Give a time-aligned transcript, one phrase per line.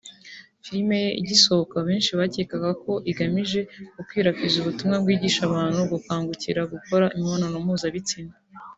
[0.65, 3.59] Filime ye igisohoka benshi bakekaga ko ‘igamije
[3.95, 8.33] gukwirakwiza ubutumwa bwigisha abantu gukangukira gukora imibonano mpuzabitsina’